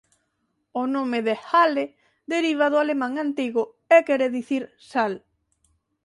[0.81, 1.85] O nome de Halle
[2.33, 3.63] deriva do alemán antigo
[3.95, 5.13] e quere dicir "sal".